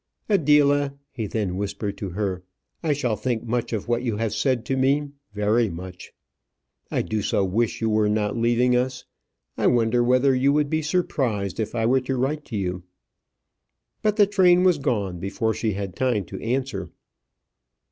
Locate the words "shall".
2.91-3.15